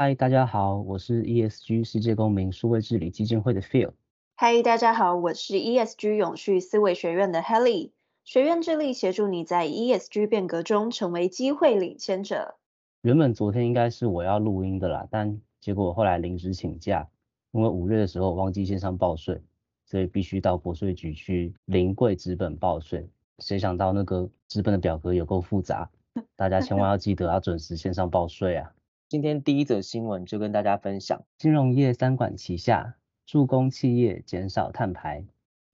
[0.00, 3.94] 嗨，大家好，我是 ESG 世界公民数位治理基金会的 Phil。
[4.36, 7.90] 嗨，大家好，我是 ESG 永续思维学院的 Helly。
[8.22, 12.54] 学院致力协助你在 ESG 变革中成为机会领先者。
[13.02, 17.08] 原本昨天应该是我要录音的啦，但结果后来临时请假，
[17.50, 19.42] 因为五月的时候忘记线上报税，
[19.84, 23.04] 所以必须到国税局去临柜纸本报税。
[23.40, 25.90] 谁想到那个纸本的表格有够复杂，
[26.36, 28.72] 大家千万要记得要准时线上报税啊！
[29.08, 35.24] 今天第一则新闻就跟大家分享，金融业三管齐下，助攻企业减少碳排。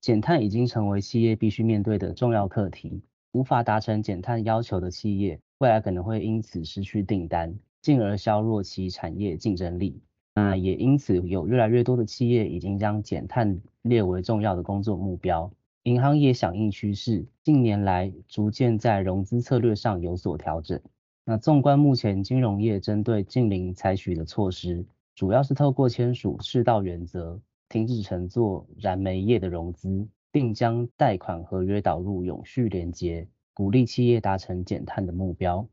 [0.00, 10.00] 减碳已经成为企业必须面对的重要课题，无法达成减碳要求的企业，未来可能会因此失去订单，进而削弱其产业竞争力。
[10.36, 15.50] 那也因此有越来越多的企业已经将减碳列为重要的工作目标。
[15.82, 20.80] 银行也响应趋势，近年来逐渐在融资策略上有所调整。
[21.26, 35.66] 那纵观目前金融业针对净零采取的措施，主要是透过签署赤道原则，停止承做燃煤业的融资，并将贷款合约导入永续连结，鼓励企业达成减碳的目标。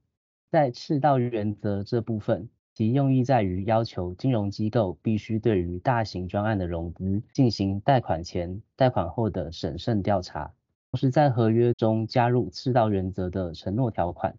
[0.50, 10.54] 在赤道原则这部分，其用意在于要求金融机构必须对于大型专案的融资进行贷款前、贷款后的审慎调查，
[10.92, 14.34] 同时在合约中加入赤道原则的承诺条款。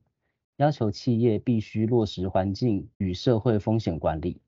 [0.62, 4.41] 要求企业必须落实环境与社会风险管理。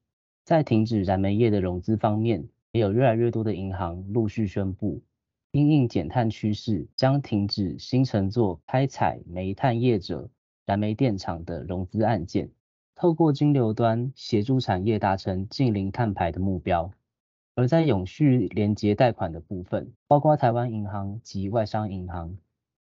[0.45, 5.03] 在停止燃煤业的融资方面，也有越来越多的银行陆续宣布，
[5.51, 10.31] 因应减碳趋势，将停止新承做开采煤炭业者
[10.65, 12.49] 燃煤电厂的融资案件，
[12.95, 16.93] 透过金流端协助产业达成净零碳排的目标。
[17.57, 22.37] 而在永续连结贷款的部分，包括台湾银行及外商银行。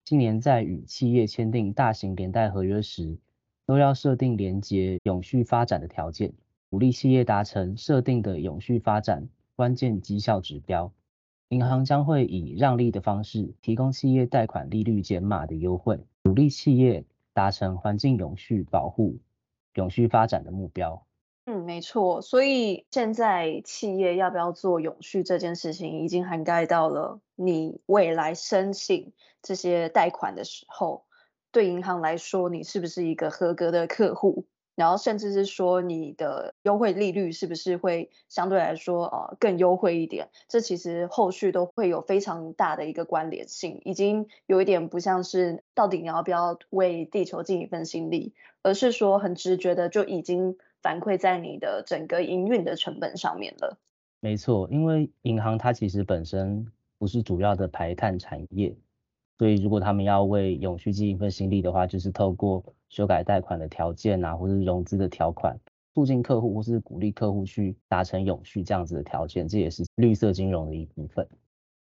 [0.06, 3.18] 今年在与企业签订大型连贷合约时，
[3.66, 6.32] 都要设定连接永续发展的条件，
[6.70, 10.92] 鼓励企业达成设定的永续发展关键绩效指标。
[11.48, 19.18] 银行将会以让利的方式提供企业贷款利率减码的优惠，鼓励企业达成环境永续保护、
[19.74, 21.04] 永续发展的目标。
[21.48, 29.12] 嗯，没错，所以现在企业要不要做永续这件事情，已经涵盖到了你未来申请
[29.42, 31.04] 这些贷款的时候，
[31.52, 34.48] 对银行来说，你是不是一个合格的客户？
[34.74, 40.28] 然后甚至是说你的优惠利率是不是会相对来说呃更优惠一点？
[40.48, 50.58] 这其实后续都会有非常大的一个关联性，已经有一点不像是到底你要不要为地球尽一份心力，而是说很直觉的就已经。
[50.86, 53.76] 反馈在你的整个营运的成本上面了。
[54.20, 56.64] 没错，因为银行它其实本身
[56.96, 58.72] 不是主要的排碳产业，
[59.36, 65.58] 所以如果他们要为永续尽一份心力的话，就是透过修改贷款的条件啊，或是融资的条款，
[65.92, 71.26] 促进客户或是鼓励客户去达成永续这样子的条件，这也是绿色金融的一部分。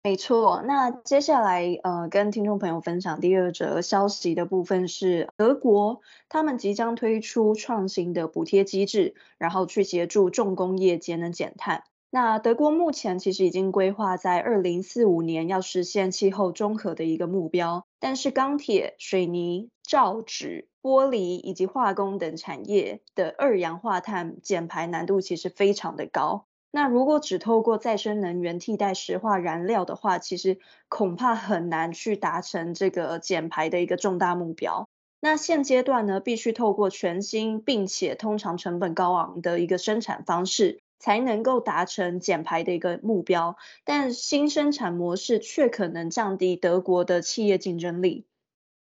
[0.03, 11.83] 没错，那接下来呃，跟听众朋友分享第二则消息的部分是，德国他们即将推出创新的补贴机制，然后去协助重工业节能减碳。
[12.09, 26.47] 那德国目前其实已经规划在二零四五年要实现气候中和的一个目标，但是钢铁、水泥、造纸、玻璃以及化工等产业的二氧化碳减排难度其实非常的高。
[26.71, 34.87] 那如果只透过再生能源替代石化燃料的话，其实恐怕很难去达成这个减排的一个重大目标。
[35.19, 43.57] 那现阶段呢，必须透过全新并且通常成本高昂的一个生产方式，才能够达成减排的一个目标。
[43.83, 48.25] 但新生产模式却可能降低德国的企业竞争力。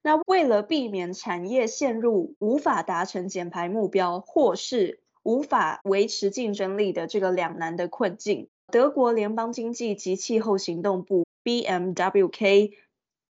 [0.01, 12.73] 那为了避免产业陷入无法达成减排目标，或是无法维持竞争力的这个两难的困境，德国联邦经济及气候行动部 BMWK，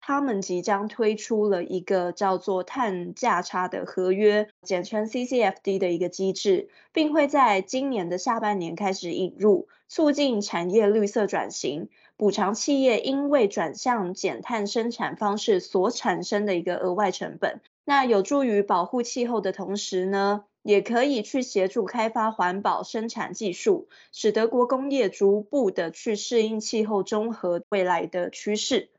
[0.00, 17.60] 他们即将推出了一个叫做碳价差的合约，简称 CCFD 的一个机制，并会在今年的下半年开始引入，促进产业绿色转型，补偿企业因为转向减碳生产方式所产生的一个额外成本。
[17.84, 28.90] 那有助于保护气候的同时呢，也可以去协助开发环保生产技术，使德国工业逐步的去适应气候中和未来的趋势。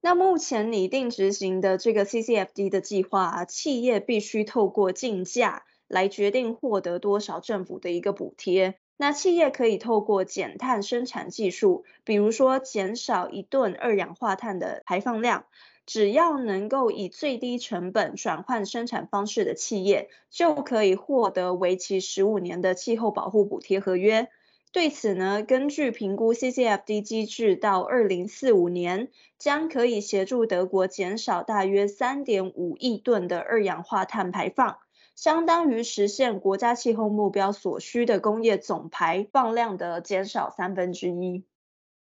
[0.00, 8.76] 那目前拟定执行的这个 CCFD 的计划，啊企业必须透过竞价来决定获得多少政府的一个补贴。
[8.96, 15.44] 那企业可以透过减碳生产技术，比如说减少一吨二氧化碳的排放量。
[15.90, 24.28] 只要能够以最低成本转换生产方式的企业，就可以获得为期十五年的气候保护补贴合约。
[24.70, 34.78] 对此呢，根据评估，CCFD 机制到二零四五年将可以协助德国减少大约三点五亿吨的二氧化碳排放，
[35.16, 41.42] 相当于实现国家气候目标所需的工业总排放量的减少三分之一。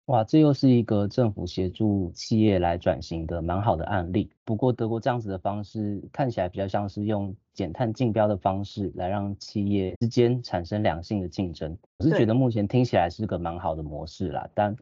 [0.09, 4.31] 哇，这又是一个政府协助企业来转型的蛮好的案例。
[4.43, 11.77] 不过德国这样子的方式看起来比较像是用减碳竞标的方式来让企业之间产生良性的竞争。
[11.99, 14.75] 我是觉得目前听起来是个蛮好的模式啦，但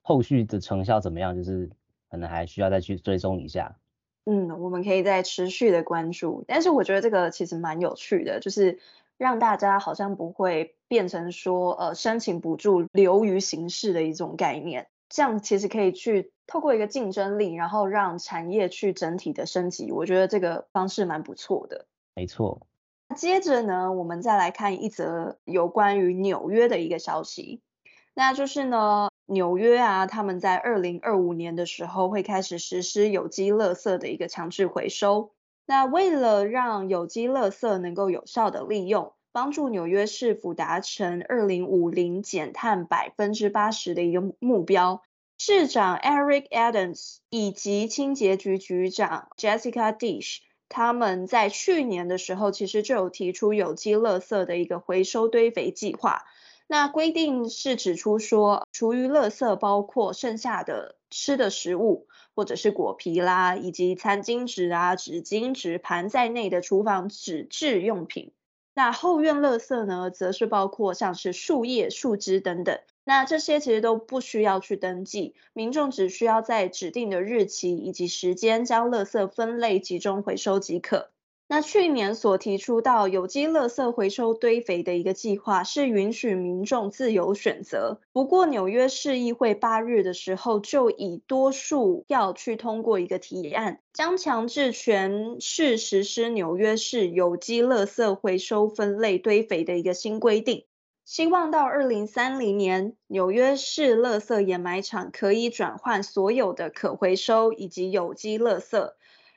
[0.00, 1.68] 后续的成效怎么样，就是
[2.08, 3.76] 可能还需要再去追踪一下。
[4.24, 6.46] 嗯，我们可以再持续的关注。
[6.48, 8.78] 但是我觉得这个其实蛮有趣的，就是。
[9.18, 19.92] 让大家好像不会变成说，呃，申请补助流于形式的一种概念，这样其实可以去透过一个竞争力，然后让产业去整体的升级。
[19.92, 21.86] 我觉得这个方式蛮不错的。
[22.14, 22.66] 没错。
[23.14, 27.60] 接着呢，我们再来看一则有关于纽约的一个消息，
[28.14, 35.32] 那就是呢，纽约啊，他们在二零二五年的时候会开始实施有机垃圾的一个强制回收。
[35.64, 45.02] 那为了让有机垃圾能够有效的利用，帮助纽约市府达成二零五零减碳百分之八十的一个目标，
[45.38, 50.38] 市长 Eric Adams 以及清洁局局长 Jessica Dish，
[50.68, 56.24] 他们在去年的时候其实就有提出有机垃圾的一个回收堆肥计划。
[56.66, 62.06] 那规定是指出说，厨余垃圾包括剩下的吃的食物。
[62.34, 68.32] 或者是果皮啦，以及餐巾纸啊、纸巾、纸盘在内的厨房纸质用品。
[68.74, 72.80] 那后院垃圾呢，则是包括像是树叶、树枝等等。
[73.04, 81.11] 那这些其实都不需要去登记，民众只需要在指定的日期以及时间将垃圾分类集中回收即可。
[81.54, 88.00] 那去年所提出到有机垃圾回收堆肥的一个计划，是允许民众自由选择。
[88.10, 100.64] 不过纽约市议会八日的时候就以多数票去通过一个提案，将强制全市实施纽约市有机垃圾回收分类堆肥的一个新规定，
[101.04, 108.92] 希望到二零三零年，纽约市垃圾掩埋场可以转换所有的可回收以及有机垃圾。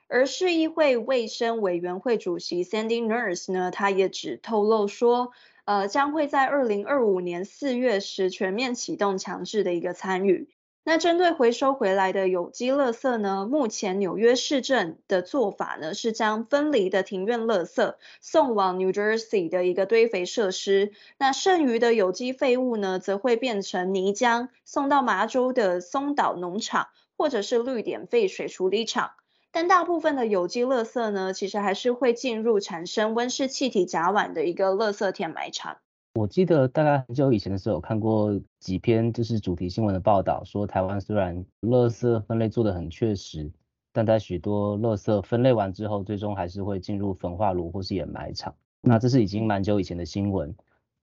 [0.08, 5.32] 而市议会卫生委员会主席 Sandy Nurse 呢，他也只透露说，
[5.66, 10.50] 呃，将会在二零二五年四月时全面启动强制的一个参与。
[10.88, 29.10] 那针对回收回来的有机垃圾呢，目前纽约市政的做法呢，是将分离的庭院垃圾送往 New Jersey 的一个堆肥设施，那剩余的有机废物呢，则会变成泥浆送到麻州的松岛农场或者是绿点废水处理厂。
[29.56, 35.78] 但大部分的有机垃圾呢，其实还是会进入产生温室气体甲烷的一个垃圾填埋场。
[36.16, 43.50] 我记得大概很久以前的时候，有看过几篇就是主题新闻的报道，说台湾虽然垃圾分类做得很确实，
[43.94, 48.54] 但在许多垃圾分类完之后，最终还是会进入焚化炉或是掩埋场。
[48.82, 50.54] 那这是已经蛮久以前的新闻。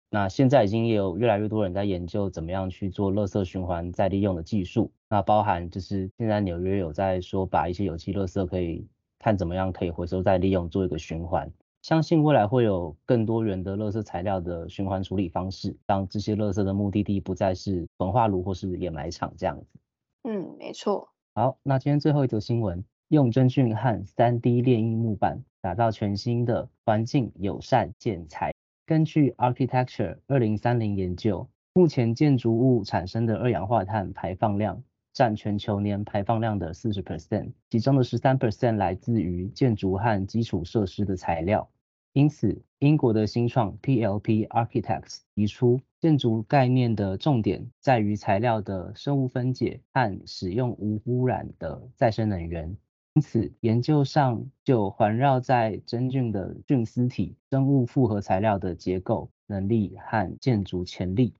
[0.09, 4.93] 那现在已经也有越来越多人在研究怎么样去做垃圾循环再利用的技术。
[5.09, 8.85] 那包含就是现在纽约有在说把一些有机垃圾可以
[9.19, 11.51] 看怎么样可以回收再利用做一个循环。
[11.81, 19.79] 相信未来会有更多元的垃圾材料的循环处理方式，让这些垃圾的目的地不再是焚化炉或是掩埋场这样子。
[20.23, 21.07] 嗯，没错。
[21.33, 28.51] 好，那今天最后一则新闻，用真菌和 3D 炼印木板打造全新的环境友善建材。
[28.85, 34.83] 根据 Architecture 二零三零研究，目前建筑物产生的二氧化碳排放量
[35.17, 41.67] 占全球年排放量的四十 percent，其中的十三 percent 来自于建筑和基础设施的材料。
[42.13, 52.77] 因此，英国的新创 PLP Architects 提出，建筑概念的重点在于材料的生物分解和使用无污染的再生能源。
[53.15, 61.33] 因此，研究上就环绕在真菌的菌丝体、生物复合材料的结构能力和建筑潜力。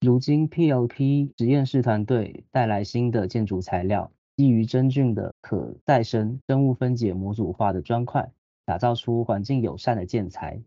[0.00, 8.30] 如今，PLP 实验室团队带来新的建筑材料，基于真菌的可再生生物分解模组化的砖块，
[8.64, 10.62] 打造出环境友善的建材。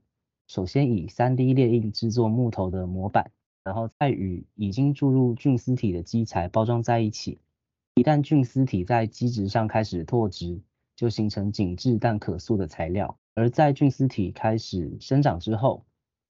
[0.48, 3.32] 首先以 3D 列印制作木头的模板，
[3.64, 7.40] 然后再与已经注入菌丝体的基材包装在一起。
[7.96, 10.60] 一旦菌丝体在基质上开始脱脂，
[10.98, 13.18] 就形成紧致但可塑的材料。
[13.34, 15.86] 而在菌丝体开始生长之后，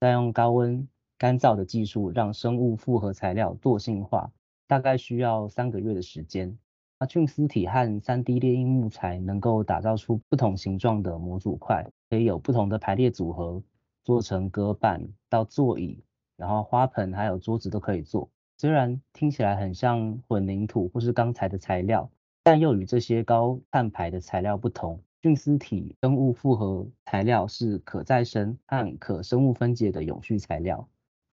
[0.01, 0.89] 再用高温
[1.19, 4.31] 干燥的技术让生物复合材料惰性化，
[4.67, 6.59] 大概需要三个月的时间。
[6.99, 13.63] 那菌丝体和 3D 列印木材能够打造出不同形状的模组块，可以有不同的排列组合，
[14.05, 16.03] 做成隔板到座椅，
[16.37, 18.31] 然后花盆还有桌子都可以做。
[18.59, 22.11] 虽然听起来很像混凝土或是钢材的材料，
[22.43, 25.01] 但又与这些高碳排的材料不同。
[25.21, 30.89] 菌丝体生物复合材料是可再生和可生物分解的永续材料。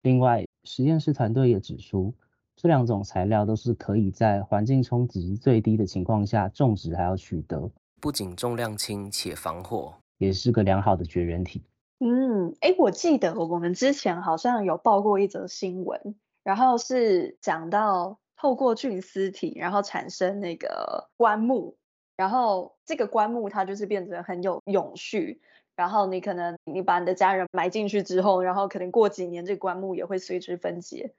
[0.03, 2.15] 另外，实验室团队也指出，
[2.57, 11.63] 这两种材料都是可以在环境冲击最低的情况下种植还要取得，不仅重量轻且防火，也是个良好的绝缘体。
[11.99, 16.15] 嗯，哎，我记得我们之前好像有报过一则新闻。
[16.43, 21.77] 然后是讲到透过菌丝体，然后产生那个棺木，
[22.17, 25.43] 然后这个棺木它就是变成很有永续，
[25.81, 31.15] 然后你可能你把你的家人埋进去之后，然后可能过几年这个棺木也会随之分解，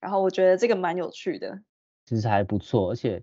[0.00, 1.60] 然后我觉得这个蛮有趣的，
[2.06, 3.22] 其实还不错，而且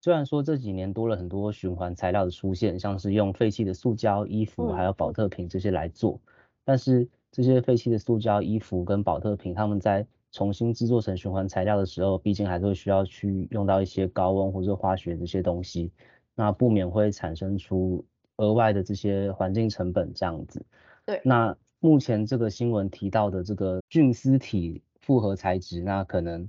[0.00, 6.30] 虽然说这几年多了很多循环材料的出现，像是用废弃的塑胶衣服还有保特瓶这些来做，嗯、
[6.64, 15.92] 但是这些废弃的塑胶衣服跟保特瓶，他们在重新制作成循环材料的时候，毕竟还是会需要去用到一些高温或者化学这些东西，
[16.34, 18.04] 那不免会产生出
[18.36, 20.64] 额外的这些环境成本这样子。
[21.04, 21.20] 对。
[21.24, 26.48] 那目前这个新闻提到的这个菌丝体复合材质，那可能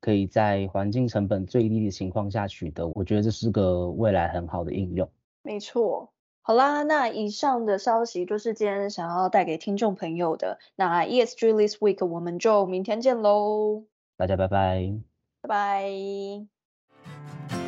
[0.00, 5.10] 可以在环境成本最低的情况下取得，我觉得这是个未来很好的应用。
[5.42, 6.12] 没错。
[6.42, 10.60] 好啦，那以上的消息就是今天想要带给听众朋友的。
[10.76, 13.82] 那 ESG This Week 我们就明天见喽，
[14.16, 14.94] 大家拜拜，
[15.40, 17.65] 拜拜。